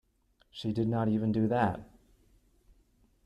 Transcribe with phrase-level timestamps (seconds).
[0.49, 1.79] She did not even do that!